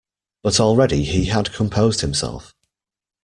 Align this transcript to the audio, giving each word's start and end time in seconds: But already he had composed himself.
But 0.41 0.59
already 0.59 1.03
he 1.03 1.25
had 1.25 1.53
composed 1.53 2.01
himself. 2.01 2.55